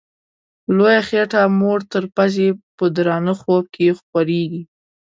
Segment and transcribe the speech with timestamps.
[0.75, 4.61] لویه خېټه موړ تر پزي په درانه خوب کي خوریږي